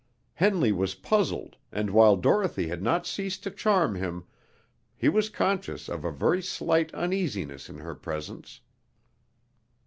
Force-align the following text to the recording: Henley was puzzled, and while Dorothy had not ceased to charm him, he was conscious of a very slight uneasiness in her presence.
Henley 0.33 0.71
was 0.71 0.95
puzzled, 0.95 1.57
and 1.71 1.91
while 1.91 2.15
Dorothy 2.15 2.69
had 2.69 2.81
not 2.81 3.05
ceased 3.05 3.43
to 3.43 3.51
charm 3.51 3.93
him, 3.93 4.23
he 4.95 5.09
was 5.09 5.29
conscious 5.29 5.87
of 5.87 6.03
a 6.03 6.11
very 6.11 6.41
slight 6.41 6.91
uneasiness 6.95 7.69
in 7.69 7.77
her 7.77 7.93
presence. 7.93 8.61